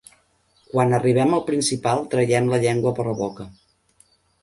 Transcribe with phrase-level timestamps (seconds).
[0.71, 3.51] Quan arribem al principal traiem la llengua per la boca.